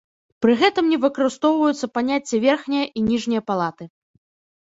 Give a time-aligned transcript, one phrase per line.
[0.43, 3.83] Пры гэтым не выкарыстоўваюцца паняцці верхняя і ніжняя палаты.